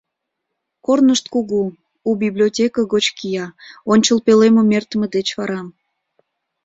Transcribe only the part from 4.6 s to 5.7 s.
эртыме деч вара.